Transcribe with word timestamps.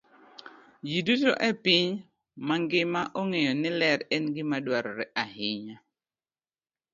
Ji 0.87 0.99
duto 1.07 1.31
e 1.49 1.51
piny 1.63 1.87
mangima 2.47 3.01
ong'eyo 3.19 3.53
ni 3.61 3.69
ler 3.79 3.99
en 4.15 4.23
gima 4.35 4.57
dwarore 4.65 5.05
ahinya. 5.23 5.77